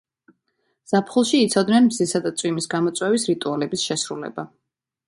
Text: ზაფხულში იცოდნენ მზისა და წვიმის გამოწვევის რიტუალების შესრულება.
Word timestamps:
ზაფხულში 0.91 1.41
იცოდნენ 1.49 1.91
მზისა 1.91 2.23
და 2.25 2.33
წვიმის 2.41 2.71
გამოწვევის 2.75 3.31
რიტუალების 3.35 3.87
შესრულება. 3.93 4.53